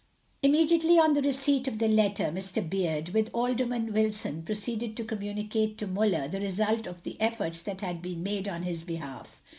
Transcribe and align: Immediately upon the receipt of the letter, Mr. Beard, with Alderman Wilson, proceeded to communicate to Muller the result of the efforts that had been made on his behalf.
Immediately 0.41 0.97
upon 0.97 1.13
the 1.13 1.21
receipt 1.21 1.67
of 1.67 1.77
the 1.77 1.87
letter, 1.87 2.31
Mr. 2.31 2.67
Beard, 2.67 3.09
with 3.09 3.29
Alderman 3.35 3.93
Wilson, 3.93 4.41
proceeded 4.41 4.97
to 4.97 5.05
communicate 5.05 5.77
to 5.77 5.85
Muller 5.85 6.27
the 6.27 6.39
result 6.41 6.87
of 6.87 7.03
the 7.03 7.21
efforts 7.21 7.61
that 7.61 7.81
had 7.81 8.01
been 8.01 8.23
made 8.23 8.47
on 8.47 8.63
his 8.63 8.81
behalf. 8.83 9.43